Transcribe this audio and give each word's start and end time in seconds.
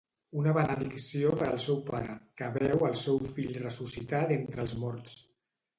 Una 0.43 0.53
benedicció 0.57 1.33
per 1.41 1.49
al 1.49 1.61
seu 1.67 1.77
pare, 1.91 2.15
que 2.41 2.49
veu 2.59 2.89
el 2.91 2.99
seu 3.05 3.23
fill 3.37 3.53
ressuscitar 3.69 4.25
d'entre 4.35 4.65
els 4.67 4.77
morts. 4.85 5.21